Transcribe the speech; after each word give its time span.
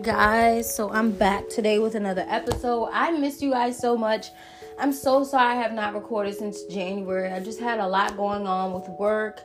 Guys, 0.00 0.74
so 0.74 0.90
I'm 0.90 1.10
back 1.12 1.50
today 1.50 1.78
with 1.78 1.94
another 1.94 2.24
episode. 2.26 2.88
I 2.92 3.10
miss 3.10 3.42
you 3.42 3.50
guys 3.50 3.78
so 3.78 3.94
much. 3.94 4.28
I'm 4.78 4.90
so 4.90 5.22
sorry 5.22 5.52
I 5.52 5.54
have 5.56 5.72
not 5.74 5.92
recorded 5.92 6.34
since 6.34 6.64
January. 6.64 7.30
I 7.30 7.40
just 7.40 7.60
had 7.60 7.78
a 7.78 7.86
lot 7.86 8.16
going 8.16 8.46
on 8.46 8.72
with 8.72 8.88
work 8.98 9.42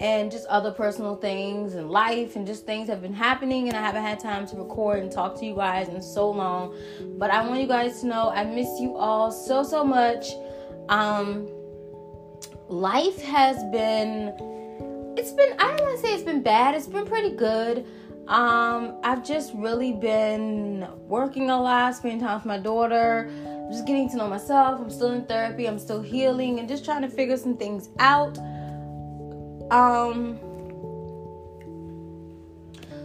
and 0.00 0.30
just 0.30 0.46
other 0.48 0.70
personal 0.70 1.16
things 1.16 1.74
and 1.74 1.90
life 1.90 2.36
and 2.36 2.46
just 2.46 2.66
things 2.66 2.88
have 2.88 3.00
been 3.00 3.14
happening 3.14 3.68
and 3.68 3.76
I 3.76 3.80
haven't 3.80 4.02
had 4.02 4.20
time 4.20 4.46
to 4.48 4.56
record 4.56 4.98
and 4.98 5.10
talk 5.10 5.38
to 5.40 5.46
you 5.46 5.54
guys 5.54 5.88
in 5.88 6.02
so 6.02 6.30
long. 6.30 6.76
But 7.16 7.30
I 7.30 7.46
want 7.46 7.62
you 7.62 7.66
guys 7.66 8.00
to 8.02 8.06
know 8.06 8.28
I 8.28 8.44
miss 8.44 8.68
you 8.78 8.96
all 8.96 9.32
so 9.32 9.62
so 9.62 9.82
much. 9.82 10.26
Um 10.90 11.48
life 12.68 13.22
has 13.22 13.56
been 13.72 14.34
it's 15.16 15.30
been 15.30 15.54
I 15.58 15.74
don't 15.74 15.80
want 15.80 16.00
to 16.00 16.06
say 16.06 16.12
it's 16.12 16.22
been 16.22 16.42
bad. 16.42 16.74
It's 16.74 16.86
been 16.86 17.06
pretty 17.06 17.30
good. 17.30 17.86
Um, 18.28 18.98
I've 19.04 19.24
just 19.24 19.52
really 19.54 19.92
been 19.92 20.86
working 21.06 21.50
a 21.50 21.60
lot, 21.60 21.94
spending 21.94 22.20
time 22.20 22.38
with 22.38 22.44
my 22.44 22.58
daughter, 22.58 23.30
just 23.70 23.86
getting 23.86 24.08
to 24.10 24.16
know 24.16 24.28
myself. 24.28 24.80
I'm 24.80 24.90
still 24.90 25.12
in 25.12 25.24
therapy, 25.26 25.66
I'm 25.66 25.78
still 25.78 26.02
healing, 26.02 26.58
and 26.58 26.68
just 26.68 26.84
trying 26.84 27.02
to 27.02 27.08
figure 27.08 27.36
some 27.36 27.56
things 27.56 27.88
out. 28.00 28.36
Um, 29.70 30.38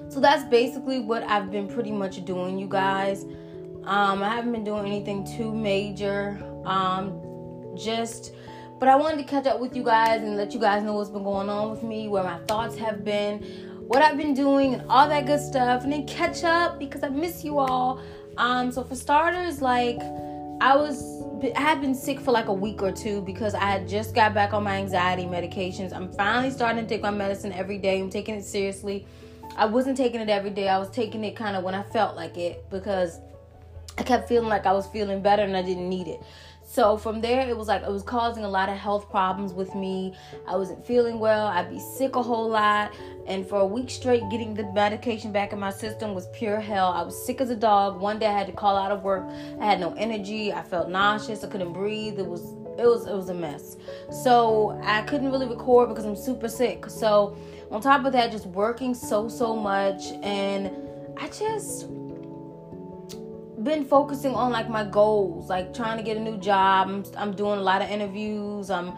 so 0.09 0.19
that's 0.19 0.43
basically 0.45 0.99
what 0.99 1.23
I've 1.23 1.51
been 1.51 1.67
pretty 1.67 1.91
much 1.91 2.25
doing, 2.25 2.57
you 2.57 2.67
guys. 2.67 3.23
Um, 3.83 4.23
I 4.23 4.29
haven't 4.29 4.51
been 4.51 4.63
doing 4.63 4.85
anything 4.85 5.25
too 5.37 5.53
major. 5.53 6.39
Um, 6.65 7.19
just 7.75 8.33
but 8.81 8.89
I 8.89 8.95
wanted 8.95 9.17
to 9.17 9.23
catch 9.25 9.45
up 9.45 9.59
with 9.59 9.75
you 9.75 9.83
guys 9.83 10.23
and 10.23 10.35
let 10.35 10.55
you 10.55 10.59
guys 10.59 10.81
know 10.81 10.93
what's 10.93 11.11
been 11.11 11.21
going 11.21 11.49
on 11.49 11.69
with 11.69 11.83
me, 11.83 12.07
where 12.07 12.23
my 12.23 12.39
thoughts 12.47 12.75
have 12.77 13.05
been, 13.05 13.70
what 13.91 14.01
I've 14.01 14.15
been 14.15 14.33
doing 14.33 14.75
and 14.75 14.89
all 14.89 15.09
that 15.09 15.25
good 15.25 15.41
stuff, 15.41 15.83
and 15.83 15.91
then 15.91 16.07
catch 16.07 16.45
up 16.45 16.79
because 16.79 17.03
I 17.03 17.09
miss 17.09 17.43
you 17.43 17.59
all. 17.59 18.01
Um, 18.37 18.71
so 18.71 18.85
for 18.85 18.95
starters, 18.95 19.61
like 19.61 19.99
I 20.61 20.77
was 20.77 21.25
I 21.53 21.59
had 21.59 21.81
been 21.81 21.93
sick 21.93 22.21
for 22.21 22.31
like 22.31 22.47
a 22.47 22.53
week 22.53 22.81
or 22.81 22.93
two 22.93 23.21
because 23.23 23.53
I 23.53 23.65
had 23.65 23.89
just 23.89 24.15
got 24.15 24.33
back 24.33 24.53
on 24.53 24.63
my 24.63 24.77
anxiety 24.77 25.23
medications. 25.23 25.91
I'm 25.93 26.09
finally 26.13 26.51
starting 26.51 26.81
to 26.81 26.87
take 26.87 27.01
my 27.01 27.11
medicine 27.11 27.51
every 27.51 27.77
day. 27.77 27.99
I'm 27.99 28.09
taking 28.09 28.35
it 28.35 28.45
seriously. 28.45 29.05
I 29.57 29.65
wasn't 29.65 29.97
taking 29.97 30.21
it 30.21 30.29
every 30.29 30.51
day. 30.51 30.69
I 30.69 30.77
was 30.77 30.89
taking 30.91 31.25
it 31.25 31.35
kind 31.35 31.57
of 31.57 31.63
when 31.65 31.75
I 31.75 31.83
felt 31.83 32.15
like 32.15 32.37
it 32.37 32.69
because 32.69 33.19
I 33.97 34.03
kept 34.03 34.29
feeling 34.29 34.47
like 34.47 34.65
I 34.65 34.71
was 34.71 34.87
feeling 34.87 35.21
better 35.21 35.43
and 35.43 35.57
I 35.57 35.63
didn't 35.63 35.89
need 35.89 36.07
it. 36.07 36.21
So 36.71 36.95
from 36.95 37.19
there, 37.19 37.41
it 37.49 37.57
was 37.57 37.67
like 37.67 37.83
it 37.83 37.91
was 37.91 38.01
causing 38.01 38.45
a 38.45 38.49
lot 38.49 38.69
of 38.69 38.77
health 38.77 39.09
problems 39.09 39.51
with 39.51 39.75
me. 39.75 40.13
I 40.47 40.55
wasn't 40.55 40.85
feeling 40.85 41.19
well. 41.19 41.47
I'd 41.47 41.69
be 41.69 41.79
sick 41.79 42.15
a 42.15 42.23
whole 42.23 42.47
lot. 42.47 42.93
And 43.27 43.45
for 43.45 43.59
a 43.59 43.65
week 43.65 43.89
straight, 43.89 44.23
getting 44.31 44.53
the 44.53 44.63
medication 44.71 45.33
back 45.33 45.51
in 45.51 45.59
my 45.59 45.71
system 45.71 46.13
was 46.15 46.29
pure 46.33 46.61
hell. 46.61 46.87
I 46.87 47.01
was 47.01 47.25
sick 47.25 47.41
as 47.41 47.49
a 47.49 47.57
dog. 47.57 47.99
One 47.99 48.19
day 48.19 48.27
I 48.27 48.37
had 48.37 48.47
to 48.47 48.53
call 48.53 48.77
out 48.77 48.89
of 48.89 49.03
work. 49.03 49.25
I 49.59 49.65
had 49.65 49.81
no 49.81 49.93
energy. 49.95 50.53
I 50.53 50.61
felt 50.61 50.87
nauseous. 50.87 51.43
I 51.43 51.49
couldn't 51.49 51.73
breathe. 51.73 52.17
It 52.19 52.25
was 52.25 52.53
it 52.79 52.85
was 52.85 53.05
it 53.05 53.13
was 53.13 53.27
a 53.27 53.33
mess. 53.33 53.75
So 54.23 54.79
I 54.81 55.01
couldn't 55.01 55.29
really 55.29 55.49
record 55.49 55.89
because 55.89 56.05
I'm 56.05 56.15
super 56.15 56.47
sick. 56.47 56.85
So 56.89 57.35
on 57.69 57.81
top 57.81 58.05
of 58.05 58.13
that, 58.13 58.31
just 58.31 58.45
working 58.45 58.93
so 58.93 59.27
so 59.27 59.57
much, 59.57 60.03
and 60.23 60.71
I 61.17 61.27
just 61.27 61.87
been 63.63 63.85
focusing 63.85 64.33
on 64.33 64.51
like 64.51 64.69
my 64.69 64.83
goals, 64.83 65.49
like 65.49 65.73
trying 65.73 65.97
to 65.97 66.03
get 66.03 66.17
a 66.17 66.19
new 66.19 66.37
job. 66.37 66.87
I'm, 66.89 67.05
I'm 67.17 67.35
doing 67.35 67.59
a 67.59 67.63
lot 67.63 67.81
of 67.81 67.89
interviews. 67.89 68.69
I'm 68.69 68.93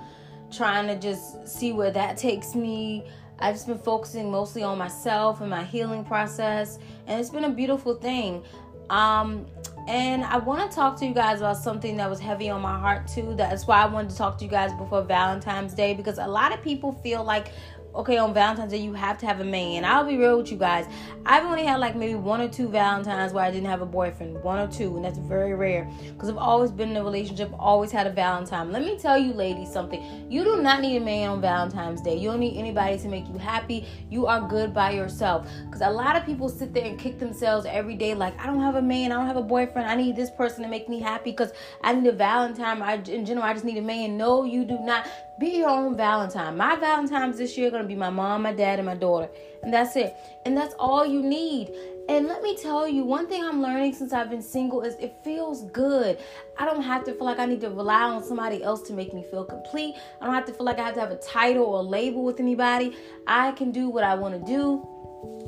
trying 0.52 0.88
to 0.88 1.00
just 1.00 1.48
see 1.48 1.74
where 1.74 1.92
that 1.92 2.18
takes 2.18 2.56
me. 2.56 3.06
I've 3.40 3.56
just 3.56 3.68
been 3.68 3.80
focusing 3.80 4.32
mostly 4.32 4.64
on 4.64 4.78
myself 4.78 5.42
and 5.42 5.50
my 5.50 5.64
healing 5.64 6.06
process, 6.06 6.80
and 7.08 7.20
it's 7.20 7.30
been 7.30 7.46
a 7.46 7.50
beautiful 7.50 7.96
thing. 7.96 8.44
Um, 8.90 9.48
and 9.88 10.24
I 10.24 10.38
want 10.38 10.70
to 10.70 10.74
talk 10.74 10.98
to 11.00 11.06
you 11.06 11.14
guys 11.14 11.40
about 11.40 11.58
something 11.58 11.98
that 11.98 12.10
was 12.10 12.20
heavy 12.20 12.50
on 12.50 12.62
my 12.62 12.80
heart 12.80 13.08
too. 13.08 13.34
That's 13.36 13.68
why 13.68 13.82
I 13.82 13.86
wanted 13.86 14.12
to 14.12 14.18
talk 14.18 14.38
to 14.38 14.46
you 14.46 14.50
guys 14.50 14.72
before 14.74 15.02
Valentine's 15.02 15.74
Day 15.74 15.94
because 15.94 16.20
a 16.20 16.28
lot 16.28 16.54
of 16.54 16.62
people 16.62 16.94
feel 17.04 17.24
like 17.24 17.52
okay, 17.96 18.18
on 18.18 18.34
Valentine's 18.34 18.72
Day, 18.72 18.80
you 18.80 18.94
have 18.94 19.18
to 19.20 19.26
have 19.26 19.40
a 19.40 19.44
man. 19.44 19.86
I'll 19.86 20.06
be 20.06 20.18
real 20.18 20.38
with 20.38 20.52
you 20.52 20.58
guys. 20.58 20.86
I've 21.26 21.44
only 21.44 21.64
had 21.64 21.80
like 21.80 21.96
maybe 21.96 22.16
one 22.16 22.42
or 22.42 22.48
two 22.48 22.68
Valentines 22.68 23.34
where 23.34 23.44
I 23.44 23.52
didn't 23.52 23.70
have 23.70 23.82
a 23.82 23.86
boyfriend. 23.86 24.42
One 24.44 24.60
or 24.60 24.72
two, 24.72 24.96
and 24.96 25.06
that's 25.06 25.18
very 25.20 25.54
rare. 25.54 25.90
Because 26.08 26.30
I've 26.30 26.38
always 26.38 26.72
been 26.72 26.90
in 26.90 26.98
a 26.98 27.04
relationship, 27.04 27.52
always 27.58 27.92
had 27.92 28.08
a 28.08 28.12
Valentine. 28.12 28.72
Let 28.72 28.84
me 28.84 28.98
tell 28.98 29.18
you, 29.18 29.34
ladies, 29.34 29.72
something. 29.72 30.26
You 30.30 30.44
do 30.44 30.62
not 30.62 30.82
need 30.82 30.98
a 30.98 31.02
man 31.02 31.30
on 31.30 31.42
Valentine's 31.42 32.02
Day. 32.02 32.16
You 32.18 32.30
don't 32.30 32.40
need 32.40 32.58
anybody 32.58 32.98
to 32.98 33.08
make 33.08 33.28
you 33.28 33.38
happy. 33.38 33.88
You 34.10 34.26
are 34.26 34.48
good 34.48 34.74
by 34.74 34.92
yourself. 34.92 35.48
Because 35.66 35.82
a 35.82 35.90
lot 35.90 36.16
of 36.16 36.26
people 36.26 36.50
sit 36.50 36.74
there 36.74 36.86
and 36.86 37.00
kick 37.00 37.20
themselves 37.20 37.66
every 37.66 37.96
day, 37.96 38.16
like, 38.16 38.40
I 38.40 38.48
don't 38.48 38.62
have 38.62 38.76
a 38.76 38.82
man, 38.82 39.12
I 39.12 39.16
don't 39.16 39.28
have 39.28 39.38
a 39.38 39.44
boyfriend. 39.44 39.88
I 39.90 39.96
need 39.96 40.16
this 40.16 40.32
person 40.32 40.64
to 40.64 40.70
make 40.70 40.90
me 40.90 41.00
happy 41.00 41.32
because 41.32 41.52
I 41.82 41.94
need 41.94 42.08
a 42.08 42.14
Valentine. 42.14 42.82
I, 42.82 42.96
in 42.96 43.26
general, 43.26 43.46
I 43.46 43.54
just 43.54 43.66
need 43.66 43.78
a 43.78 43.82
man. 43.82 44.18
No, 44.18 44.44
you 44.44 44.66
do 44.66 44.80
not. 44.80 45.08
Be 45.40 45.58
your 45.58 45.70
own 45.70 45.98
Valentine. 45.98 46.56
My 46.58 46.76
Valentine's 46.76 47.38
this 47.38 47.58
year 47.58 47.70
are 47.70 47.72
gonna 47.72 47.84
be 47.86 47.96
my 47.96 48.10
mom, 48.12 48.44
my 48.44 48.54
dad, 48.54 48.80
and 48.80 48.86
my 48.86 48.96
daughter. 48.96 49.30
And 49.64 49.74
that's 49.74 49.96
it. 49.96 50.16
And 50.46 50.56
that's 50.56 50.76
all 50.78 51.06
you 51.06 51.24
need. 51.24 51.72
And 52.08 52.28
let 52.28 52.44
me 52.44 52.56
tell 52.58 52.88
you, 52.88 53.04
one 53.04 53.28
thing 53.28 53.44
I'm 53.44 53.62
learning 53.62 53.94
since 53.94 54.14
I've 54.14 54.30
been 54.30 54.42
single 54.42 54.82
is 54.82 54.96
it 54.96 55.16
feels 55.24 55.64
good. 55.72 56.20
I 56.58 56.66
don't 56.66 56.82
have 56.82 57.04
to 57.06 57.14
feel 57.14 57.26
like 57.26 57.40
I 57.40 57.46
need 57.46 57.62
to 57.62 57.70
rely 57.70 58.04
on 58.04 58.24
somebody 58.24 58.62
else 58.62 58.82
to 58.84 58.94
make 58.94 59.14
me 59.14 59.24
feel 59.32 59.46
complete. 59.46 59.96
I 60.22 60.26
don't 60.26 60.36
have 60.36 60.46
to 60.46 60.54
feel 60.54 60.66
like 60.66 60.80
I 60.80 60.84
have 60.84 60.96
to 60.96 61.00
have 61.00 61.12
a 61.12 61.18
title 61.18 61.64
or 61.64 61.80
a 61.80 61.82
label 61.82 62.24
with 62.24 62.40
anybody. 62.40 62.96
I 63.26 63.54
can 63.54 63.72
do 63.72 63.90
what 63.90 64.04
I 64.04 64.16
want 64.16 64.34
to 64.34 64.46
do. 64.46 64.86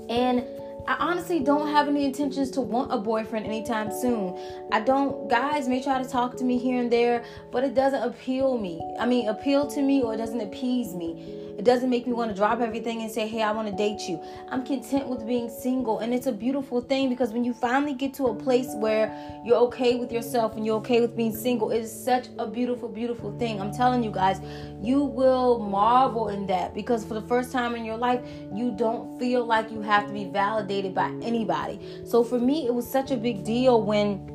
And 0.10 0.46
I 0.88 0.98
honestly 1.00 1.40
don't 1.40 1.68
have 1.70 1.88
any 1.88 2.06
intentions 2.06 2.52
to 2.52 2.62
want 2.62 2.94
a 2.94 2.98
boyfriend 2.98 3.46
anytime 3.48 3.92
soon. 3.92 4.40
I 4.72 4.82
don't 4.82 5.28
guys 5.28 5.68
may 5.68 5.82
try 5.82 6.02
to 6.02 6.08
talk 6.08 6.38
to 6.38 6.44
me 6.44 6.60
here 6.60 6.80
and 6.80 6.92
there, 6.92 7.24
but 7.52 7.64
it 7.64 7.74
doesn't 7.74 8.04
appeal 8.04 8.60
me. 8.60 8.80
I 9.00 9.08
mean, 9.08 9.28
appeal 9.28 9.66
to 9.68 9.82
me 9.82 10.04
or 10.04 10.14
it 10.14 10.18
doesn't 10.18 10.42
appease 10.42 10.94
me. 10.94 11.55
It 11.58 11.64
doesn't 11.64 11.90
make 11.90 12.06
me 12.06 12.14
want 12.14 12.32
to 12.32 12.36
drop 12.36 12.60
everything 12.60 13.02
and 13.02 13.12
say, 13.12 13.28
hey, 13.28 13.42
I 13.42 13.52
want 13.52 13.68
to 13.70 13.74
date 13.74 14.10
you. 14.10 14.22
I'm 14.50 14.66
content 14.66 15.08
with 15.08 15.26
being 15.26 15.50
single. 15.50 16.00
And 16.00 16.14
it's 16.14 16.28
a 16.28 16.32
beautiful 16.32 16.82
thing 16.82 17.10
because 17.10 17.32
when 17.32 17.44
you 17.44 17.54
finally 17.54 17.94
get 17.94 18.14
to 18.16 18.26
a 18.26 18.36
place 18.36 18.68
where 18.76 19.16
you're 19.46 19.58
okay 19.68 19.96
with 19.96 20.12
yourself 20.12 20.56
and 20.58 20.66
you're 20.66 20.78
okay 20.78 21.02
with 21.02 21.16
being 21.16 21.36
single, 21.36 21.72
it 21.72 21.80
is 21.80 21.92
such 21.92 22.28
a 22.38 22.48
beautiful, 22.48 22.90
beautiful 22.90 23.38
thing. 23.38 23.62
I'm 23.62 23.72
telling 23.72 24.04
you 24.04 24.12
guys, 24.12 24.42
you 24.82 25.04
will 25.04 25.60
marvel 25.60 26.30
in 26.30 26.46
that 26.48 26.74
because 26.74 27.06
for 27.06 27.14
the 27.14 27.22
first 27.22 27.52
time 27.52 27.76
in 27.76 27.86
your 27.86 27.98
life, 27.98 28.22
you 28.54 28.72
don't 28.72 29.18
feel 29.18 29.46
like 29.46 29.72
you 29.72 29.82
have 29.82 30.08
to 30.08 30.14
be 30.14 30.26
validated 30.26 30.94
by 30.94 31.10
anybody. 31.22 31.80
So 32.06 32.24
for 32.24 32.40
me, 32.40 32.68
it 32.68 32.74
was 32.74 32.90
such 32.90 33.12
a 33.12 33.18
big 33.18 33.44
deal 33.44 33.82
when 33.82 34.32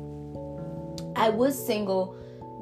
I 1.15 1.29
was 1.29 1.53
single 1.65 2.15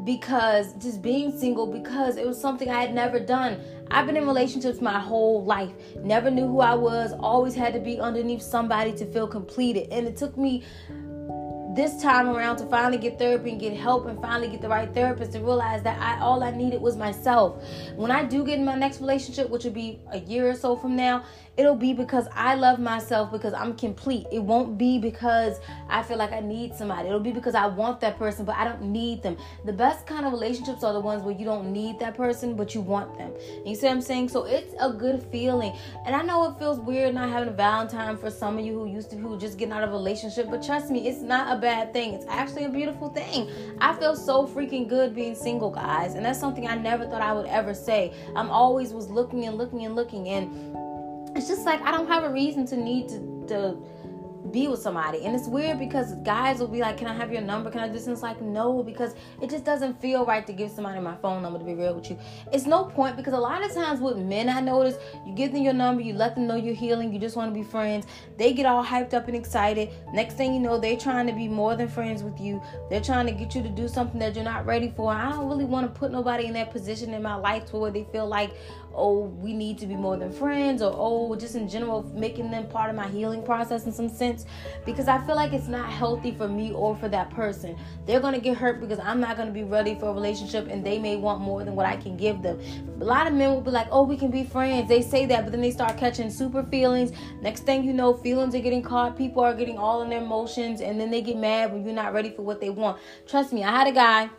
because 0.03 0.73
just 0.73 1.01
being 1.01 1.37
single 1.37 1.67
because 1.67 2.17
it 2.17 2.25
was 2.25 2.39
something 2.39 2.69
I 2.69 2.81
had 2.81 2.93
never 2.93 3.19
done. 3.19 3.59
I've 3.91 4.05
been 4.05 4.17
in 4.17 4.27
relationships 4.27 4.81
my 4.81 4.99
whole 4.99 5.43
life. 5.43 5.71
Never 6.03 6.29
knew 6.29 6.47
who 6.47 6.59
I 6.59 6.75
was. 6.75 7.13
Always 7.19 7.55
had 7.55 7.73
to 7.73 7.79
be 7.79 7.99
underneath 7.99 8.41
somebody 8.41 8.93
to 8.93 9.05
feel 9.05 9.27
completed. 9.27 9.87
And 9.91 10.07
it 10.07 10.15
took 10.15 10.37
me 10.37 10.63
this 11.75 12.01
time 12.01 12.27
around 12.27 12.57
to 12.57 12.65
finally 12.65 12.97
get 12.97 13.19
therapy 13.19 13.51
and 13.51 13.59
get 13.59 13.73
help 13.73 14.07
and 14.07 14.19
finally 14.19 14.49
get 14.49 14.61
the 14.61 14.67
right 14.67 14.91
therapist 14.93 15.33
to 15.33 15.39
realize 15.39 15.83
that 15.83 15.99
I 16.01 16.19
all 16.19 16.43
I 16.43 16.51
needed 16.51 16.81
was 16.81 16.95
myself. 16.95 17.63
When 17.95 18.09
I 18.11 18.23
do 18.23 18.43
get 18.43 18.57
in 18.57 18.65
my 18.65 18.75
next 18.75 19.01
relationship, 19.01 19.49
which 19.49 19.63
will 19.63 19.71
be 19.71 19.99
a 20.11 20.19
year 20.19 20.49
or 20.49 20.55
so 20.55 20.75
from 20.75 20.95
now, 20.95 21.23
it'll 21.57 21.75
be 21.75 21.93
because 21.93 22.25
I 22.33 22.55
love 22.55 22.79
myself 22.79 23.31
because 23.31 23.53
I'm 23.53 23.75
complete. 23.75 24.25
It 24.31 24.39
won't 24.39 24.77
be 24.77 24.97
because 24.97 25.59
I 25.89 26.03
feel 26.03 26.17
like 26.17 26.31
I 26.31 26.39
need 26.39 26.73
somebody. 26.73 27.09
It'll 27.09 27.19
be 27.19 27.33
because 27.33 27.53
I 27.53 27.67
want 27.67 27.99
that 27.99 28.17
person, 28.17 28.45
but 28.45 28.55
I 28.55 28.63
don't 28.63 28.81
need 28.81 29.21
them. 29.21 29.37
The 29.65 29.73
best 29.73 30.07
kind 30.07 30.25
of 30.25 30.31
relationships 30.31 30.83
are 30.83 30.93
the 30.93 31.01
ones 31.01 31.21
where 31.21 31.35
you 31.35 31.43
don't 31.43 31.73
need 31.73 31.99
that 31.99 32.15
person, 32.15 32.55
but 32.55 32.73
you 32.73 32.81
want 32.81 33.17
them. 33.17 33.33
You 33.65 33.75
see 33.75 33.87
what 33.87 33.93
I'm 33.93 34.01
saying? 34.01 34.29
So 34.29 34.45
it's 34.45 34.73
a 34.79 34.91
good 34.91 35.21
feeling. 35.31 35.75
And 36.05 36.15
I 36.15 36.21
know 36.21 36.49
it 36.49 36.57
feels 36.57 36.79
weird 36.79 37.13
not 37.13 37.29
having 37.29 37.49
a 37.49 37.57
Valentine 37.59 38.17
for 38.17 38.31
some 38.31 38.57
of 38.57 38.65
you 38.65 38.73
who 38.73 38.87
used 38.87 39.09
to 39.09 39.17
who 39.17 39.37
just 39.37 39.57
getting 39.57 39.73
out 39.73 39.83
of 39.83 39.89
a 39.89 39.93
relationship, 39.93 40.49
but 40.49 40.63
trust 40.63 40.89
me, 40.89 41.09
it's 41.09 41.19
not 41.19 41.55
a 41.55 41.58
bad 41.59 41.93
thing. 41.93 42.13
It's 42.13 42.25
actually 42.27 42.65
a 42.65 42.69
beautiful 42.69 43.09
thing. 43.09 43.49
I 43.79 43.93
feel 43.93 44.15
so 44.15 44.47
freaking 44.47 44.87
good 44.87 45.13
being 45.13 45.35
single, 45.35 45.69
guys. 45.69 46.15
And 46.15 46.25
that's 46.25 46.39
something 46.39 46.67
I 46.67 46.75
never 46.75 47.05
thought 47.05 47.21
I 47.21 47.33
would 47.33 47.47
ever 47.47 47.73
say. 47.73 48.13
I'm 48.35 48.49
always 48.49 48.93
was 48.93 49.09
looking 49.09 49.45
and 49.45 49.57
looking 49.57 49.85
and 49.85 49.95
looking 49.95 50.29
and 50.29 50.75
it's 51.35 51.47
just 51.47 51.65
like 51.65 51.81
I 51.81 51.91
don't 51.91 52.07
have 52.07 52.23
a 52.23 52.29
reason 52.29 52.65
to 52.67 52.77
need 52.77 53.07
to, 53.09 53.45
to 53.47 53.77
be 54.51 54.67
with 54.67 54.81
somebody. 54.81 55.25
And 55.25 55.35
it's 55.35 55.47
weird 55.47 55.79
because 55.79 56.15
guys 56.23 56.59
will 56.59 56.67
be 56.67 56.79
like, 56.79 56.97
Can 56.97 57.07
I 57.07 57.13
have 57.13 57.31
your 57.31 57.41
number? 57.41 57.69
Can 57.69 57.81
I 57.81 57.87
do 57.87 57.93
this? 57.93 58.05
And 58.05 58.13
it's 58.13 58.23
like, 58.23 58.41
No, 58.41 58.83
because 58.83 59.13
it 59.41 59.49
just 59.49 59.63
doesn't 59.63 60.01
feel 60.01 60.25
right 60.25 60.45
to 60.47 60.53
give 60.53 60.71
somebody 60.71 60.99
my 60.99 61.15
phone 61.17 61.41
number 61.41 61.59
to 61.59 61.65
be 61.65 61.73
real 61.73 61.95
with 61.95 62.09
you. 62.09 62.17
It's 62.51 62.65
no 62.65 62.85
point 62.85 63.17
because 63.17 63.33
a 63.33 63.39
lot 63.39 63.63
of 63.63 63.73
times 63.73 63.99
with 63.99 64.17
men, 64.17 64.49
I 64.49 64.61
notice 64.61 64.97
you 65.25 65.33
give 65.33 65.53
them 65.53 65.63
your 65.63 65.73
number, 65.73 66.01
you 66.01 66.13
let 66.13 66.35
them 66.35 66.47
know 66.47 66.55
you're 66.55 66.73
healing, 66.73 67.13
you 67.13 67.19
just 67.19 67.35
want 67.35 67.53
to 67.53 67.59
be 67.59 67.63
friends. 67.63 68.05
They 68.37 68.53
get 68.53 68.65
all 68.65 68.83
hyped 68.83 69.13
up 69.13 69.27
and 69.27 69.35
excited. 69.35 69.89
Next 70.13 70.35
thing 70.35 70.53
you 70.53 70.59
know, 70.59 70.77
they're 70.77 70.97
trying 70.97 71.27
to 71.27 71.33
be 71.33 71.47
more 71.47 71.75
than 71.75 71.87
friends 71.87 72.23
with 72.23 72.39
you. 72.39 72.61
They're 72.89 73.01
trying 73.01 73.25
to 73.27 73.31
get 73.31 73.55
you 73.55 73.61
to 73.63 73.69
do 73.69 73.87
something 73.87 74.19
that 74.19 74.35
you're 74.35 74.43
not 74.43 74.65
ready 74.65 74.93
for. 74.95 75.11
I 75.11 75.29
don't 75.29 75.47
really 75.47 75.65
want 75.65 75.93
to 75.93 75.99
put 75.99 76.11
nobody 76.11 76.45
in 76.45 76.53
that 76.53 76.71
position 76.71 77.13
in 77.13 77.21
my 77.21 77.35
life 77.35 77.65
to 77.67 77.77
where 77.77 77.91
they 77.91 78.05
feel 78.11 78.27
like, 78.27 78.51
oh, 78.93 79.25
we 79.41 79.53
need 79.53 79.77
to 79.79 79.85
be 79.85 79.95
more 79.95 80.17
than 80.17 80.31
friends, 80.31 80.81
or 80.81 80.93
oh, 80.95 81.35
just 81.35 81.55
in 81.55 81.69
general, 81.69 82.03
making 82.13 82.51
them 82.51 82.67
part 82.67 82.89
of 82.89 82.95
my 82.95 83.07
healing 83.07 83.43
process 83.43 83.85
in 83.85 83.91
some 83.91 84.09
sense. 84.09 84.45
Because 84.85 85.07
I 85.07 85.25
feel 85.25 85.35
like 85.35 85.53
it's 85.53 85.67
not 85.67 85.89
healthy 85.89 86.31
for 86.31 86.47
me 86.47 86.71
or 86.71 86.95
for 86.95 87.09
that 87.09 87.29
person. 87.31 87.77
They're 88.05 88.19
gonna 88.19 88.39
get 88.39 88.57
hurt 88.57 88.79
because 88.79 88.99
I'm 88.99 89.19
not 89.19 89.37
gonna 89.37 89.51
be 89.51 89.63
ready 89.63 89.95
for 89.95 90.09
a 90.09 90.13
relationship 90.13 90.67
and 90.69 90.85
they 90.85 90.99
may 90.99 91.15
want 91.15 91.41
more 91.41 91.63
than 91.63 91.75
what 91.75 91.85
I 91.85 91.95
can 91.97 92.17
give 92.17 92.41
them. 92.41 92.59
A 92.99 93.03
lot 93.03 93.27
of 93.27 93.33
men 93.33 93.49
will 93.51 93.61
be 93.61 93.71
like, 93.71 93.87
oh, 93.91 94.03
we 94.03 94.17
can 94.17 94.31
be 94.31 94.43
friends. 94.43 94.89
They 94.89 95.01
say 95.01 95.25
that, 95.27 95.43
but 95.43 95.51
then 95.51 95.61
they 95.61 95.71
start 95.71 95.97
catching 95.97 96.29
super 96.29 96.63
feelings. 96.63 97.11
Next 97.41 97.61
thing 97.61 97.83
you 97.83 97.93
know, 97.93 98.13
feelings 98.13 98.55
are 98.55 98.59
getting 98.59 98.81
caught. 98.81 99.17
People 99.17 99.43
are 99.43 99.53
getting 99.53 99.77
all 99.77 100.01
in 100.01 100.09
their 100.09 100.21
emotions, 100.21 100.81
and 100.81 100.99
then 100.99 101.11
they 101.11 101.21
get 101.21 101.37
mad 101.37 101.71
when 101.71 101.85
you're 101.85 101.93
not 101.93 102.13
ready 102.13 102.29
for 102.29 102.41
what 102.41 102.59
they 102.59 102.69
want. 102.69 102.99
Trust 103.27 103.53
me, 103.53 103.63
I 103.63 103.71
had 103.71 103.87
a 103.87 103.91
guy 103.91 104.29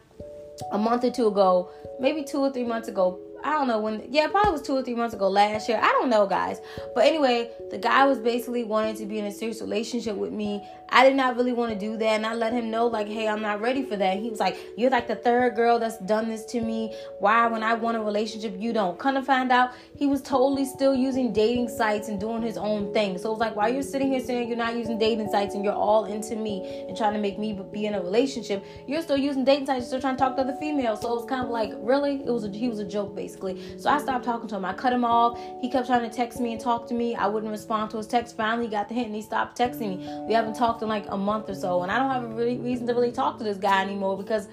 a 0.73 0.79
month 0.79 1.05
or 1.05 1.11
two 1.11 1.27
ago, 1.27 1.71
maybe 1.99 2.23
two 2.23 2.39
or 2.39 2.53
three 2.53 2.65
months 2.65 2.89
ago, 2.89 3.19
I 3.45 3.51
don't 3.53 3.69
know 3.69 3.79
when. 3.79 4.05
Yeah, 4.09 4.29
probably 4.29 4.53
was 4.53 4.63
two 4.63 4.77
or 4.77 4.83
three 4.83 4.95
months 4.95 5.15
ago 5.15 5.29
last 5.29 5.69
year. 5.69 5.79
I 5.83 5.89
don't 5.89 6.11
know, 6.11 6.27
guys. 6.27 6.61
But 6.95 7.07
anyway, 7.07 7.51
the 7.71 7.79
guy 7.79 8.05
was 8.07 8.19
basically 8.19 8.65
wanting 8.65 8.97
to 8.97 9.07
be 9.07 9.19
in 9.19 9.25
a 9.27 9.33
serious 9.33 9.61
relationship 9.61 10.17
with 10.17 10.33
me. 10.33 10.67
I 10.91 11.09
did 11.09 11.17
not 11.17 11.37
really 11.37 11.53
want 11.53 11.73
to 11.73 11.79
do 11.79 11.97
that, 11.97 12.07
and 12.07 12.27
I 12.27 12.35
let 12.35 12.53
him 12.53 12.71
know 12.71 12.87
like, 12.87 13.07
hey, 13.09 13.29
I'm 13.29 13.43
not 13.43 13.61
ready 13.61 13.83
for 13.83 13.97
that. 13.97 14.19
He 14.19 14.31
was 14.31 14.41
like, 14.41 14.57
you're 14.77 14.91
like 14.91 15.09
the 15.09 15.17
third 15.17 15.55
girl 15.55 15.79
that's 15.79 15.99
done 15.99 16.29
this 16.29 16.45
to 16.47 16.61
me. 16.61 16.95
Why, 17.19 17.47
when 17.47 17.63
I 17.63 17.75
want 17.75 17.97
a 17.97 18.01
relationship, 18.01 18.55
you 18.59 18.73
don't? 18.73 18.99
Kind 18.99 19.17
of 19.17 19.27
find 19.27 19.53
out 19.53 19.71
he 19.97 20.07
was 20.07 20.23
totally 20.23 20.65
still 20.65 20.95
using 20.95 21.33
dating 21.33 21.69
sites 21.69 22.09
and 22.09 22.19
doing 22.19 22.43
his 22.43 22.57
own 22.57 22.93
thing. 22.93 23.19
So 23.19 23.29
it 23.29 23.33
was 23.33 23.41
like, 23.41 23.57
while 23.57 23.73
you're 23.73 23.83
sitting 23.83 24.11
here 24.11 24.21
saying 24.21 24.49
you're 24.49 24.57
not 24.57 24.77
using 24.77 24.99
dating 24.99 25.31
sites 25.31 25.55
and 25.55 25.65
you're 25.65 25.73
all 25.73 26.07
into 26.07 26.37
me 26.37 26.85
and 26.89 26.97
trying 26.97 27.13
to 27.13 27.21
make 27.21 27.39
me 27.39 27.59
be 27.73 27.87
in 27.87 27.95
a 27.95 28.01
relationship, 28.01 28.65
you're 28.87 29.03
still 29.03 29.17
using 29.17 29.45
dating 29.45 29.67
sites, 29.67 29.81
you're 29.81 29.87
still 29.87 30.01
trying 30.01 30.17
to 30.17 30.21
talk 30.21 30.37
to 30.37 30.43
other 30.43 30.57
females. 30.57 31.01
So 31.03 31.13
it 31.13 31.17
was 31.17 31.29
kind 31.29 31.45
of 31.45 31.51
like, 31.51 31.73
really, 31.77 32.17
it 32.17 32.31
was 32.31 32.45
a, 32.45 32.51
he 32.51 32.69
was 32.69 32.79
a 32.79 32.85
joke 32.85 33.15
basically. 33.15 33.79
So 33.79 33.91
I 33.91 33.99
stopped 33.99 34.25
talking 34.25 34.49
to 34.49 34.57
him. 34.57 34.65
I 34.65 34.73
cut 34.73 34.93
him 34.93 35.05
off. 35.05 35.39
He 35.61 35.71
kept 35.71 35.87
trying 35.87 36.09
to 36.09 36.15
text 36.15 36.41
me 36.41 36.53
and 36.53 36.61
talk 36.61 36.87
to 36.89 36.95
me. 36.95 37.15
I 37.15 37.27
wouldn't 37.27 37.53
respond 37.53 37.91
to 37.93 37.97
his 37.99 38.07
text. 38.07 38.37
Finally, 38.37 38.67
he 38.67 38.71
got 38.71 38.89
the 38.89 38.95
hint 38.95 39.07
and 39.07 39.15
he 39.15 39.23
stopped 39.23 39.59
texting 39.59 39.99
me. 39.99 40.27
We 40.27 40.35
haven't 40.35 40.55
talked 40.55 40.80
in 40.83 40.89
like 40.89 41.07
a 41.09 41.17
month 41.17 41.49
or 41.49 41.55
so, 41.55 41.83
and 41.83 41.91
I 41.91 41.99
don't 41.99 42.11
have 42.11 42.25
a 42.25 42.35
really 42.35 42.59
reason 42.59 42.87
to 42.87 42.95
really 42.95 43.13
talk 43.13 43.39
to 43.39 43.45
this 43.45 43.57
guy 43.57 43.83
anymore 43.83 44.17
because 44.17 44.49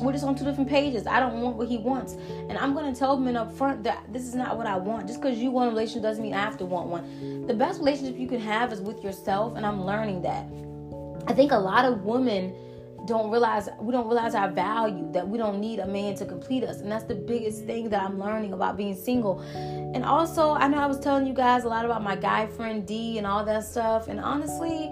we're 0.00 0.12
just 0.12 0.24
on 0.24 0.34
two 0.34 0.44
different 0.44 0.68
pages. 0.68 1.06
I 1.06 1.20
don't 1.20 1.40
want 1.40 1.56
what 1.56 1.68
he 1.68 1.78
wants. 1.78 2.14
And 2.48 2.58
I'm 2.58 2.74
to 2.74 2.98
tell 2.98 3.16
him 3.16 3.36
up 3.36 3.52
front 3.52 3.84
that 3.84 4.04
this 4.12 4.24
is 4.24 4.34
not 4.34 4.56
what 4.56 4.66
I 4.66 4.76
want. 4.76 5.06
Just 5.06 5.20
because 5.20 5.38
you 5.38 5.50
want 5.50 5.68
a 5.68 5.70
relationship 5.70 6.02
doesn't 6.02 6.22
mean 6.22 6.34
I 6.34 6.40
have 6.40 6.58
to 6.58 6.66
want 6.66 6.88
one. 6.88 7.46
The 7.46 7.54
best 7.54 7.78
relationship 7.78 8.18
you 8.18 8.28
can 8.28 8.40
have 8.40 8.72
is 8.72 8.80
with 8.80 9.02
yourself, 9.02 9.56
and 9.56 9.64
I'm 9.64 9.84
learning 9.84 10.22
that. 10.22 10.46
I 11.26 11.32
think 11.32 11.52
a 11.52 11.58
lot 11.58 11.84
of 11.84 12.04
women 12.04 12.54
don't 13.06 13.30
realize 13.30 13.68
we 13.80 13.92
don't 13.92 14.06
realize 14.06 14.34
our 14.34 14.50
value 14.50 15.10
that 15.12 15.28
we 15.28 15.36
don't 15.36 15.60
need 15.60 15.78
a 15.78 15.86
man 15.86 16.14
to 16.14 16.24
complete 16.24 16.64
us 16.64 16.80
and 16.80 16.90
that's 16.90 17.04
the 17.04 17.14
biggest 17.14 17.66
thing 17.66 17.90
that 17.90 18.02
i'm 18.02 18.18
learning 18.18 18.54
about 18.54 18.78
being 18.78 18.94
single 18.94 19.40
and 19.94 20.04
also 20.06 20.52
i 20.52 20.66
know 20.66 20.78
i 20.78 20.86
was 20.86 20.98
telling 21.00 21.26
you 21.26 21.34
guys 21.34 21.64
a 21.64 21.68
lot 21.68 21.84
about 21.84 22.02
my 22.02 22.16
guy 22.16 22.46
friend 22.46 22.86
d 22.86 23.18
and 23.18 23.26
all 23.26 23.44
that 23.44 23.62
stuff 23.62 24.08
and 24.08 24.18
honestly 24.18 24.90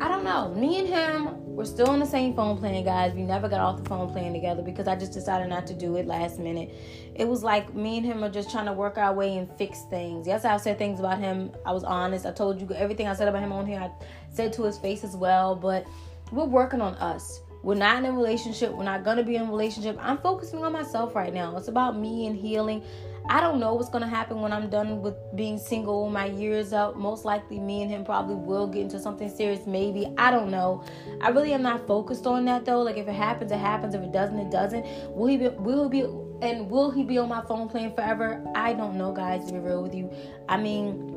i 0.00 0.08
don't 0.08 0.24
know. 0.24 0.52
Me 0.54 0.78
and 0.80 0.88
him 0.88 1.46
we're 1.56 1.64
still 1.64 1.88
on 1.88 2.00
the 2.00 2.06
same 2.06 2.34
phone 2.34 2.58
plan 2.58 2.84
guys. 2.84 3.14
We 3.14 3.22
never 3.22 3.48
got 3.48 3.60
off 3.60 3.82
the 3.82 3.88
phone 3.88 4.12
plan 4.12 4.34
together 4.34 4.62
because 4.62 4.86
i 4.86 4.94
just 4.94 5.12
decided 5.12 5.48
not 5.48 5.66
to 5.68 5.74
do 5.74 5.96
it 5.96 6.06
last 6.06 6.38
minute. 6.38 6.70
It 7.14 7.26
was 7.26 7.42
like 7.42 7.74
me 7.74 7.96
and 7.96 8.06
him 8.06 8.22
are 8.22 8.30
just 8.30 8.50
trying 8.50 8.66
to 8.66 8.74
work 8.74 8.98
our 8.98 9.14
way 9.14 9.38
and 9.38 9.50
fix 9.56 9.82
things. 9.88 10.26
Yes 10.26 10.44
i've 10.44 10.60
said 10.60 10.76
things 10.76 11.00
about 11.00 11.18
him. 11.18 11.50
I 11.64 11.72
was 11.72 11.82
honest. 11.82 12.26
I 12.26 12.32
told 12.32 12.60
you 12.60 12.68
everything 12.74 13.08
i 13.08 13.14
said 13.14 13.28
about 13.28 13.42
him 13.42 13.52
on 13.52 13.66
here. 13.66 13.80
I 13.80 13.90
said 14.30 14.52
to 14.54 14.64
his 14.64 14.76
face 14.76 15.02
as 15.02 15.16
well. 15.16 15.56
But 15.56 15.86
we're 16.30 16.44
working 16.44 16.80
on 16.80 16.94
us. 16.96 17.40
We're 17.62 17.74
not 17.74 17.98
in 17.98 18.04
a 18.04 18.12
relationship. 18.12 18.72
We're 18.72 18.84
not 18.84 19.04
to 19.04 19.24
be 19.24 19.34
in 19.34 19.42
a 19.42 19.50
relationship. 19.50 19.98
I'm 20.00 20.18
focusing 20.18 20.62
on 20.62 20.72
myself 20.72 21.16
right 21.16 21.34
now. 21.34 21.56
It's 21.56 21.68
about 21.68 21.98
me 21.98 22.26
and 22.26 22.36
healing. 22.36 22.82
I 23.28 23.40
don't 23.40 23.58
know 23.58 23.74
what's 23.74 23.88
to 23.88 24.06
happen 24.06 24.40
when 24.40 24.52
I'm 24.52 24.68
done 24.70 25.02
with 25.02 25.14
being 25.34 25.58
single. 25.58 26.08
My 26.08 26.26
year's 26.26 26.72
up. 26.72 26.96
Most 26.96 27.24
likely, 27.24 27.58
me 27.58 27.82
and 27.82 27.90
him 27.90 28.04
probably 28.04 28.36
will 28.36 28.66
get 28.66 28.82
into 28.82 29.00
something 29.00 29.28
serious. 29.28 29.66
Maybe. 29.66 30.12
I 30.16 30.30
don't 30.30 30.50
know. 30.50 30.84
I 31.20 31.30
really 31.30 31.52
am 31.52 31.62
not 31.62 31.86
focused 31.86 32.26
on 32.26 32.44
that 32.44 32.64
though. 32.64 32.82
Like, 32.82 32.96
if 32.96 33.08
it 33.08 33.14
happens, 33.14 33.50
it 33.50 33.58
happens. 33.58 33.94
If 33.94 34.02
it 34.02 34.12
doesn't, 34.12 34.38
it 34.38 34.50
doesn't. 34.50 34.86
Will 35.14 35.26
he 35.26 35.36
be, 35.38 35.48
will 35.48 35.88
he 35.88 36.02
be, 36.02 36.08
and 36.42 36.70
will 36.70 36.90
he 36.90 37.02
be 37.02 37.18
on 37.18 37.28
my 37.28 37.42
phone 37.42 37.68
playing 37.68 37.94
forever? 37.94 38.44
I 38.54 38.74
don't 38.74 38.96
know, 38.96 39.12
guys, 39.12 39.46
to 39.46 39.52
be 39.54 39.58
real 39.58 39.82
with 39.82 39.94
you. 39.94 40.10
I 40.48 40.56
mean, 40.56 41.14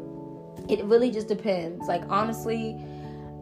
it 0.68 0.84
really 0.86 1.12
just 1.12 1.28
depends. 1.28 1.88
Like, 1.88 2.04
honestly, 2.10 2.82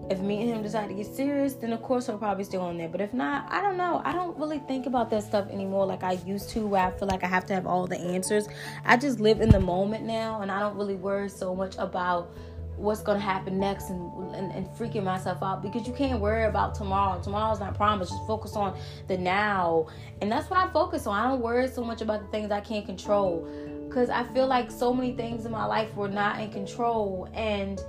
if 0.10 0.20
me 0.20 0.42
and 0.42 0.50
him 0.50 0.64
decide 0.64 0.88
to 0.90 0.94
get 0.96 1.06
serious, 1.06 1.54
then 1.54 1.74
of 1.74 1.82
course 1.82 2.06
he'll 2.06 2.18
probably 2.18 2.44
still 2.44 2.62
on 2.62 2.78
there. 2.78 2.88
But 2.88 3.02
if 3.02 3.14
not, 3.14 3.52
I 3.52 3.62
don't 3.62 3.78
know. 3.78 4.02
I 4.06 4.14
don't 4.14 4.38
really 4.38 4.60
think 4.60 4.86
about 4.86 5.10
that 5.10 5.24
stuff 5.24 5.50
anymore 5.50 5.86
like 5.86 6.04
I 6.04 6.14
used 6.26 6.50
to, 6.52 6.66
where 6.66 6.86
I 6.86 6.92
feel 6.92 7.08
like 7.08 7.24
I 7.24 7.28
have 7.28 7.46
to 7.48 7.54
have 7.54 7.68
all 7.68 7.88
the 7.88 8.00
answers. 8.00 8.48
I 8.86 8.98
just 8.98 9.20
live 9.20 9.42
in 9.42 9.50
the 9.50 9.60
moment 9.60 10.06
now, 10.06 10.42
and 10.42 10.52
I 10.52 10.60
don't 10.60 10.76
really 10.76 10.96
worry 10.96 11.30
so 11.30 11.54
much 11.56 11.76
about 11.78 12.32
what's 12.78 13.02
gonna 13.02 13.20
happen 13.20 13.60
next 13.60 13.90
and, 13.90 14.36
and, 14.36 14.52
and 14.52 14.68
freaking 14.68 15.04
myself 15.04 15.42
out 15.42 15.64
because 15.64 15.88
you 15.88 15.94
can't 15.94 16.22
worry 16.22 16.46
about 16.46 16.76
tomorrow. 16.76 17.20
Tomorrow's 17.22 17.60
not 17.60 17.76
promised. 17.76 18.12
Just 18.12 18.28
focus 18.28 18.56
on 18.56 18.78
the 19.08 19.18
now, 19.18 19.88
and 20.22 20.32
that's 20.32 20.50
what 20.50 20.60
I 20.60 20.72
focus 20.72 21.08
on. 21.08 21.16
I 21.16 21.28
don't 21.28 21.42
worry 21.42 21.68
so 21.68 21.84
much 21.84 22.02
about 22.02 22.22
the 22.22 22.28
things 22.28 22.52
I 22.52 22.62
can't 22.62 22.86
control 22.86 23.48
because 23.88 24.10
I 24.10 24.24
feel 24.26 24.48
like 24.48 24.70
so 24.70 24.94
many 24.94 25.14
things 25.14 25.46
in 25.46 25.52
my 25.52 25.66
life 25.66 25.94
were 25.96 26.10
not 26.10 26.40
in 26.40 26.52
control 26.52 27.30
and 27.34 27.82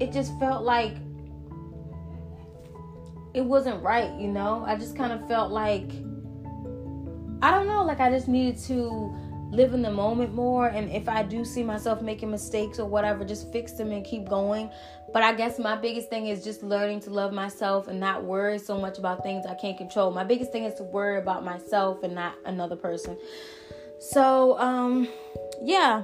it 0.00 0.12
just 0.12 0.38
felt 0.38 0.64
like 0.64 0.96
it 3.34 3.44
wasn't 3.44 3.82
right, 3.82 4.12
you 4.18 4.28
know? 4.28 4.64
I 4.66 4.76
just 4.76 4.96
kind 4.96 5.12
of 5.12 5.26
felt 5.28 5.50
like 5.50 5.90
I 7.42 7.50
don't 7.50 7.66
know, 7.66 7.84
like 7.84 8.00
I 8.00 8.10
just 8.10 8.28
needed 8.28 8.56
to 8.64 9.14
live 9.50 9.74
in 9.74 9.82
the 9.82 9.90
moment 9.90 10.34
more 10.34 10.68
and 10.68 10.90
if 10.90 11.08
I 11.08 11.22
do 11.22 11.44
see 11.44 11.62
myself 11.62 12.00
making 12.00 12.30
mistakes 12.30 12.78
or 12.78 12.86
whatever, 12.86 13.24
just 13.24 13.52
fix 13.52 13.72
them 13.72 13.92
and 13.92 14.04
keep 14.04 14.28
going. 14.28 14.70
But 15.12 15.22
I 15.22 15.34
guess 15.34 15.58
my 15.58 15.76
biggest 15.76 16.08
thing 16.08 16.26
is 16.26 16.42
just 16.42 16.62
learning 16.62 17.00
to 17.00 17.10
love 17.10 17.32
myself 17.32 17.86
and 17.86 18.00
not 18.00 18.24
worry 18.24 18.58
so 18.58 18.78
much 18.78 18.98
about 18.98 19.22
things 19.22 19.46
I 19.46 19.54
can't 19.54 19.76
control. 19.76 20.10
My 20.10 20.24
biggest 20.24 20.50
thing 20.50 20.64
is 20.64 20.74
to 20.74 20.82
worry 20.84 21.18
about 21.18 21.44
myself 21.44 22.02
and 22.02 22.14
not 22.14 22.34
another 22.46 22.76
person. 22.76 23.16
So, 24.00 24.58
um 24.58 25.08
yeah, 25.62 26.02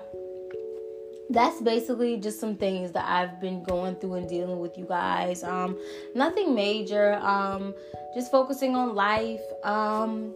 that's 1.30 1.60
basically 1.62 2.16
just 2.18 2.40
some 2.40 2.56
things 2.56 2.90
that 2.92 3.08
I've 3.08 3.40
been 3.40 3.62
going 3.62 3.94
through 3.96 4.14
and 4.14 4.28
dealing 4.28 4.58
with 4.58 4.76
you 4.76 4.84
guys. 4.84 5.44
Um, 5.44 5.78
nothing 6.14 6.54
major. 6.54 7.14
Um, 7.14 7.72
just 8.14 8.30
focusing 8.32 8.74
on 8.74 8.94
life. 8.96 9.40
Um, 9.62 10.34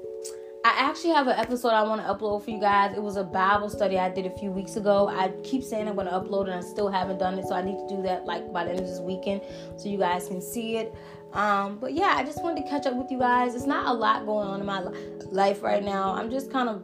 I 0.65 0.73
actually 0.79 1.11
have 1.11 1.27
an 1.27 1.37
episode 1.39 1.71
I 1.71 1.83
want 1.83 2.01
to 2.01 2.07
upload 2.07 2.45
for 2.45 2.51
you 2.51 2.61
guys. 2.61 2.97
It 2.97 3.03
was 3.03 3.17
a 3.17 3.25
Bible 3.25 3.69
study 3.69 3.99
I 3.99 4.09
did 4.09 4.25
a 4.25 4.31
few 4.39 4.51
weeks 4.51 4.77
ago. 4.77 5.09
I 5.09 5.29
keep 5.43 5.63
saying 5.63 5.89
I'm 5.89 5.97
going 5.97 6.07
to 6.07 6.13
upload 6.13 6.45
and 6.45 6.55
I 6.55 6.61
still 6.61 6.89
haven't 6.89 7.19
done 7.19 7.39
it, 7.39 7.47
so 7.47 7.55
I 7.55 7.61
need 7.61 7.77
to 7.77 7.97
do 7.97 8.03
that 8.03 8.25
like 8.25 8.51
by 8.51 8.65
the 8.65 8.71
end 8.71 8.81
of 8.81 8.87
this 8.87 9.01
weekend 9.01 9.43
so 9.77 9.89
you 9.89 9.99
guys 9.99 10.29
can 10.29 10.41
see 10.41 10.77
it. 10.77 10.95
Um, 11.35 11.79
but 11.79 11.93
yeah, 11.93 12.15
I 12.17 12.23
just 12.23 12.43
wanted 12.43 12.63
to 12.63 12.71
catch 12.71 12.87
up 12.87 12.95
with 12.95 13.11
you 13.11 13.19
guys. 13.19 13.55
It's 13.55 13.67
not 13.67 13.89
a 13.89 13.93
lot 13.93 14.25
going 14.25 14.47
on 14.47 14.61
in 14.61 14.67
my 14.67 14.81
life 15.31 15.63
right 15.63 15.83
now. 15.83 16.15
I'm 16.15 16.31
just 16.31 16.51
kind 16.51 16.69
of 16.69 16.83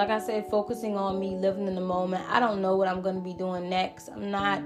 like 0.00 0.08
I 0.08 0.18
said, 0.18 0.48
focusing 0.48 0.96
on 0.96 1.20
me, 1.20 1.36
living 1.36 1.66
in 1.66 1.74
the 1.74 1.80
moment. 1.82 2.24
I 2.30 2.40
don't 2.40 2.62
know 2.62 2.74
what 2.74 2.88
I'm 2.88 3.02
going 3.02 3.16
to 3.16 3.20
be 3.20 3.34
doing 3.34 3.68
next. 3.68 4.08
I'm 4.08 4.30
not 4.30 4.62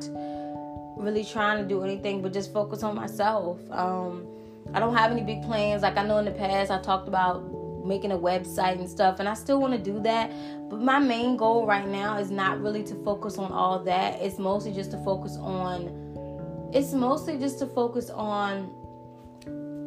really 0.96 1.24
trying 1.24 1.60
to 1.60 1.68
do 1.68 1.82
anything 1.82 2.22
but 2.22 2.32
just 2.32 2.52
focus 2.52 2.84
on 2.84 2.94
myself. 2.94 3.58
Um, 3.72 4.28
I 4.72 4.78
don't 4.78 4.94
have 4.94 5.10
any 5.10 5.22
big 5.22 5.42
plans. 5.42 5.82
Like 5.82 5.96
I 5.96 6.04
know 6.04 6.18
in 6.18 6.24
the 6.24 6.30
past, 6.30 6.70
I 6.70 6.80
talked 6.80 7.08
about 7.08 7.84
making 7.84 8.12
a 8.12 8.16
website 8.16 8.78
and 8.78 8.88
stuff, 8.88 9.18
and 9.18 9.28
I 9.28 9.34
still 9.34 9.60
want 9.60 9.72
to 9.72 9.78
do 9.78 10.00
that. 10.02 10.30
But 10.70 10.80
my 10.80 11.00
main 11.00 11.36
goal 11.36 11.66
right 11.66 11.88
now 11.88 12.16
is 12.16 12.30
not 12.30 12.60
really 12.60 12.84
to 12.84 12.94
focus 13.02 13.36
on 13.36 13.50
all 13.50 13.80
that. 13.80 14.22
It's 14.22 14.38
mostly 14.38 14.72
just 14.72 14.92
to 14.92 14.98
focus 14.98 15.36
on. 15.36 16.70
It's 16.72 16.92
mostly 16.92 17.38
just 17.38 17.58
to 17.58 17.66
focus 17.66 18.08
on 18.08 18.72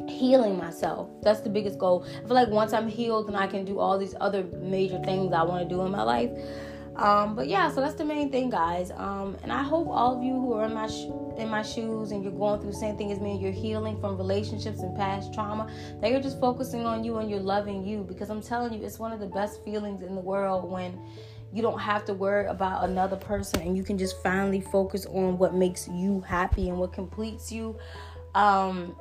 healing 0.08 0.56
myself. 0.56 1.08
That's 1.22 1.40
the 1.40 1.50
biggest 1.50 1.78
goal. 1.78 2.04
I 2.06 2.26
feel 2.26 2.34
like 2.34 2.48
once 2.48 2.72
I'm 2.72 2.88
healed, 2.88 3.28
then 3.28 3.36
I 3.36 3.46
can 3.46 3.64
do 3.64 3.78
all 3.78 3.98
these 3.98 4.14
other 4.20 4.44
major 4.60 4.98
things 5.04 5.32
I 5.32 5.42
want 5.42 5.68
to 5.68 5.74
do 5.74 5.82
in 5.82 5.92
my 5.92 6.02
life. 6.02 6.30
Um, 6.96 7.36
but 7.36 7.46
yeah, 7.46 7.70
so 7.70 7.80
that's 7.80 7.94
the 7.94 8.04
main 8.04 8.32
thing, 8.32 8.50
guys. 8.50 8.90
Um, 8.90 9.36
and 9.44 9.52
I 9.52 9.62
hope 9.62 9.86
all 9.86 10.16
of 10.16 10.22
you 10.22 10.32
who 10.32 10.54
are 10.54 10.64
in 10.64 10.74
my 10.74 10.88
sh- 10.88 11.06
in 11.36 11.48
my 11.48 11.62
shoes 11.62 12.10
and 12.10 12.24
you're 12.24 12.32
going 12.32 12.60
through 12.60 12.72
the 12.72 12.76
same 12.76 12.96
thing 12.96 13.12
as 13.12 13.20
me, 13.20 13.38
you're 13.38 13.52
healing 13.52 14.00
from 14.00 14.16
relationships 14.16 14.80
and 14.80 14.96
past 14.96 15.32
trauma, 15.32 15.70
that 16.00 16.10
you're 16.10 16.20
just 16.20 16.40
focusing 16.40 16.84
on 16.84 17.04
you 17.04 17.18
and 17.18 17.30
you're 17.30 17.38
loving 17.38 17.84
you. 17.84 18.02
Because 18.02 18.30
I'm 18.30 18.42
telling 18.42 18.72
you, 18.72 18.84
it's 18.84 18.98
one 18.98 19.12
of 19.12 19.20
the 19.20 19.28
best 19.28 19.64
feelings 19.64 20.02
in 20.02 20.16
the 20.16 20.20
world 20.20 20.68
when 20.68 20.98
you 21.52 21.62
don't 21.62 21.78
have 21.78 22.04
to 22.06 22.14
worry 22.14 22.46
about 22.46 22.84
another 22.84 23.16
person 23.16 23.60
and 23.62 23.76
you 23.76 23.82
can 23.82 23.96
just 23.96 24.20
finally 24.22 24.60
focus 24.60 25.06
on 25.06 25.38
what 25.38 25.54
makes 25.54 25.88
you 25.88 26.20
happy 26.20 26.68
and 26.68 26.78
what 26.78 26.92
completes 26.92 27.52
you. 27.52 27.78
Um, 28.34 28.96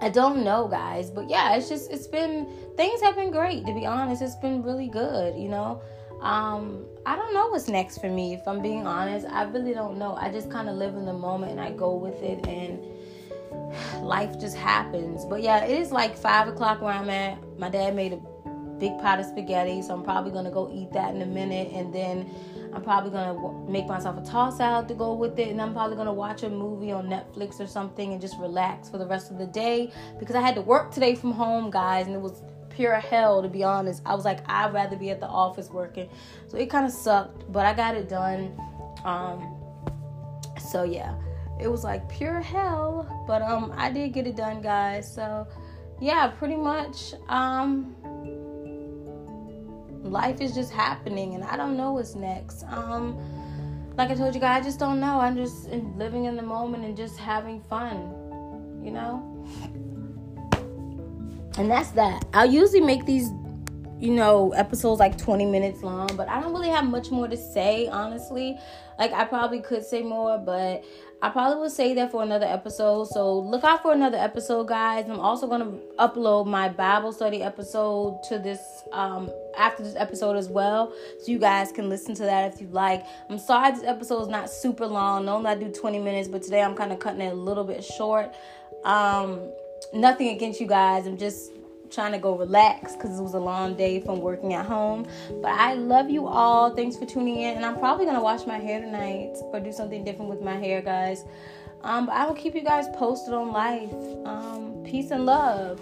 I 0.00 0.08
don't 0.08 0.44
know, 0.44 0.66
guys, 0.66 1.10
but 1.10 1.30
yeah, 1.30 1.54
it's 1.54 1.68
just 1.68 1.90
it's 1.90 2.06
been 2.06 2.48
things 2.76 3.00
have 3.02 3.14
been 3.14 3.30
great 3.30 3.64
to 3.66 3.72
be 3.72 3.86
honest. 3.86 4.20
It's 4.22 4.36
been 4.36 4.62
really 4.62 4.88
good, 4.88 5.36
you 5.36 5.48
know. 5.48 5.80
Um, 6.20 6.84
I 7.04 7.16
don't 7.16 7.34
know 7.34 7.48
what's 7.48 7.68
next 7.68 7.98
for 7.98 8.08
me. 8.08 8.34
If 8.34 8.46
I'm 8.46 8.62
being 8.62 8.86
honest, 8.86 9.26
I 9.26 9.42
really 9.42 9.74
don't 9.74 9.98
know. 9.98 10.14
I 10.14 10.30
just 10.30 10.50
kind 10.50 10.68
of 10.68 10.76
live 10.76 10.94
in 10.94 11.04
the 11.04 11.12
moment 11.12 11.52
and 11.52 11.60
I 11.60 11.72
go 11.72 11.94
with 11.94 12.20
it, 12.22 12.46
and 12.46 12.80
life 14.02 14.40
just 14.40 14.56
happens. 14.56 15.24
But 15.24 15.42
yeah, 15.42 15.64
it 15.64 15.78
is 15.78 15.92
like 15.92 16.16
five 16.16 16.48
o'clock 16.48 16.80
where 16.80 16.92
I'm 16.92 17.10
at. 17.10 17.38
My 17.58 17.68
dad 17.68 17.94
made 17.94 18.12
a 18.12 18.20
big 18.82 18.98
pot 18.98 19.20
of 19.20 19.26
spaghetti, 19.26 19.80
so 19.80 19.94
I'm 19.94 20.02
probably 20.02 20.32
gonna 20.32 20.50
go 20.50 20.68
eat 20.74 20.92
that 20.92 21.14
in 21.14 21.22
a 21.22 21.26
minute, 21.26 21.68
and 21.72 21.94
then 21.94 22.28
I'm 22.74 22.82
probably 22.82 23.12
gonna 23.12 23.70
make 23.70 23.86
myself 23.86 24.18
a 24.18 24.28
toss 24.28 24.56
salad 24.56 24.88
to 24.88 24.94
go 24.94 25.14
with 25.14 25.38
it, 25.38 25.50
and 25.50 25.62
I'm 25.62 25.72
probably 25.72 25.96
gonna 25.96 26.12
watch 26.12 26.42
a 26.42 26.50
movie 26.50 26.90
on 26.90 27.06
Netflix 27.06 27.60
or 27.60 27.68
something 27.68 28.12
and 28.12 28.20
just 28.20 28.36
relax 28.40 28.90
for 28.90 28.98
the 28.98 29.06
rest 29.06 29.30
of 29.30 29.38
the 29.38 29.46
day 29.46 29.92
because 30.18 30.34
I 30.34 30.40
had 30.40 30.56
to 30.56 30.62
work 30.62 30.90
today 30.90 31.14
from 31.14 31.30
home, 31.30 31.70
guys, 31.70 32.08
and 32.08 32.16
it 32.16 32.20
was 32.20 32.42
pure 32.70 32.98
hell 32.98 33.40
to 33.40 33.48
be 33.48 33.62
honest. 33.62 34.02
I 34.04 34.16
was 34.16 34.24
like, 34.24 34.40
I'd 34.50 34.72
rather 34.74 34.96
be 34.96 35.10
at 35.10 35.20
the 35.20 35.28
office 35.28 35.70
working, 35.70 36.08
so 36.48 36.56
it 36.56 36.68
kind 36.68 36.84
of 36.84 36.90
sucked, 36.90 37.52
but 37.52 37.64
I 37.64 37.74
got 37.74 37.94
it 37.94 38.08
done. 38.08 38.52
Um, 39.04 39.54
so 40.58 40.82
yeah, 40.82 41.14
it 41.60 41.68
was 41.68 41.84
like 41.84 42.08
pure 42.08 42.40
hell, 42.40 43.24
but 43.28 43.42
um, 43.42 43.72
I 43.76 43.92
did 43.92 44.12
get 44.12 44.26
it 44.26 44.34
done, 44.34 44.60
guys. 44.60 45.14
So 45.14 45.46
yeah, 46.00 46.26
pretty 46.26 46.56
much 46.56 47.14
um 47.28 47.94
life 50.12 50.40
is 50.40 50.54
just 50.54 50.72
happening 50.72 51.34
and 51.34 51.42
I 51.42 51.56
don't 51.56 51.76
know 51.76 51.92
what's 51.92 52.14
next. 52.14 52.64
Um 52.68 53.18
like 53.96 54.10
I 54.10 54.14
told 54.14 54.34
you 54.34 54.40
guys, 54.40 54.62
I 54.62 54.64
just 54.64 54.78
don't 54.78 55.00
know. 55.00 55.20
I'm 55.20 55.36
just 55.36 55.68
living 55.68 56.24
in 56.24 56.36
the 56.36 56.42
moment 56.42 56.84
and 56.84 56.96
just 56.96 57.18
having 57.18 57.60
fun, 57.60 57.98
you 58.82 58.90
know? 58.90 59.46
And 61.58 61.70
that's 61.70 61.90
that. 61.90 62.24
I'll 62.32 62.50
usually 62.50 62.80
make 62.80 63.04
these, 63.04 63.30
you 64.02 64.10
know, 64.10 64.50
episodes 64.50 64.98
like 64.98 65.16
20 65.16 65.46
minutes 65.46 65.84
long, 65.84 66.08
but 66.16 66.28
I 66.28 66.40
don't 66.40 66.52
really 66.52 66.70
have 66.70 66.84
much 66.84 67.12
more 67.12 67.28
to 67.28 67.36
say, 67.36 67.86
honestly. 67.86 68.58
Like, 68.98 69.12
I 69.12 69.24
probably 69.24 69.60
could 69.60 69.84
say 69.84 70.02
more, 70.02 70.38
but 70.38 70.82
I 71.22 71.28
probably 71.28 71.60
will 71.60 71.70
say 71.70 71.94
that 71.94 72.10
for 72.10 72.24
another 72.24 72.46
episode. 72.46 73.04
So 73.04 73.38
look 73.38 73.62
out 73.62 73.80
for 73.80 73.92
another 73.92 74.18
episode, 74.18 74.66
guys. 74.66 75.08
I'm 75.08 75.20
also 75.20 75.46
gonna 75.46 75.70
upload 76.00 76.48
my 76.48 76.68
Bible 76.68 77.12
study 77.12 77.44
episode 77.44 78.24
to 78.24 78.40
this 78.40 78.82
um 78.90 79.30
after 79.56 79.84
this 79.84 79.94
episode 79.94 80.36
as 80.36 80.48
well. 80.48 80.92
So 81.20 81.30
you 81.30 81.38
guys 81.38 81.70
can 81.70 81.88
listen 81.88 82.16
to 82.16 82.24
that 82.24 82.52
if 82.52 82.60
you 82.60 82.66
like. 82.72 83.06
I'm 83.30 83.38
sorry 83.38 83.70
this 83.70 83.84
episode 83.84 84.22
is 84.22 84.28
not 84.28 84.50
super 84.50 84.84
long. 84.84 85.24
Normally 85.24 85.50
I 85.50 85.54
do 85.54 85.70
20 85.70 86.00
minutes, 86.00 86.26
but 86.26 86.42
today 86.42 86.60
I'm 86.60 86.74
kind 86.74 86.90
of 86.90 86.98
cutting 86.98 87.20
it 87.20 87.32
a 87.32 87.36
little 87.36 87.64
bit 87.64 87.84
short. 87.84 88.34
Um 88.84 89.38
nothing 89.94 90.30
against 90.30 90.60
you 90.60 90.66
guys. 90.66 91.06
I'm 91.06 91.18
just 91.18 91.52
trying 91.92 92.12
to 92.12 92.18
go 92.18 92.36
relax 92.36 92.94
because 92.94 93.18
it 93.18 93.22
was 93.22 93.34
a 93.34 93.38
long 93.38 93.74
day 93.74 94.00
from 94.00 94.20
working 94.20 94.54
at 94.54 94.66
home. 94.66 95.06
But 95.42 95.52
I 95.52 95.74
love 95.74 96.10
you 96.10 96.26
all. 96.26 96.74
Thanks 96.74 96.96
for 96.96 97.06
tuning 97.06 97.40
in. 97.40 97.56
And 97.56 97.64
I'm 97.64 97.78
probably 97.78 98.04
going 98.04 98.16
to 98.16 98.22
wash 98.22 98.46
my 98.46 98.58
hair 98.58 98.80
tonight 98.80 99.36
or 99.52 99.60
do 99.60 99.72
something 99.72 100.04
different 100.04 100.30
with 100.30 100.40
my 100.40 100.56
hair, 100.56 100.80
guys. 100.80 101.24
Um, 101.82 102.06
but 102.06 102.14
I 102.14 102.26
will 102.26 102.34
keep 102.34 102.54
you 102.54 102.62
guys 102.62 102.86
posted 102.94 103.34
on 103.34 103.52
life. 103.52 103.92
Um, 104.24 104.82
peace 104.84 105.10
and 105.10 105.26
love. 105.26 105.80